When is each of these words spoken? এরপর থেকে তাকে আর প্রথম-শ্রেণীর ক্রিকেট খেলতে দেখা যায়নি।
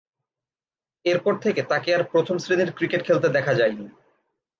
এরপর 1.05 1.33
থেকে 1.39 1.61
তাকে 1.63 1.89
আর 1.95 2.03
প্রথম-শ্রেণীর 2.03 2.71
ক্রিকেট 2.71 3.01
খেলতে 3.05 3.27
দেখা 3.29 3.53
যায়নি। 3.53 3.85